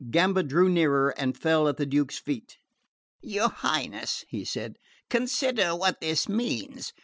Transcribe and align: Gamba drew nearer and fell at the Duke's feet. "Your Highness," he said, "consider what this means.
Gamba 0.09 0.41
drew 0.41 0.67
nearer 0.67 1.09
and 1.15 1.37
fell 1.37 1.67
at 1.67 1.77
the 1.77 1.85
Duke's 1.85 2.17
feet. 2.17 2.57
"Your 3.21 3.49
Highness," 3.49 4.25
he 4.27 4.43
said, 4.43 4.77
"consider 5.11 5.75
what 5.75 6.01
this 6.01 6.27
means. 6.27 6.91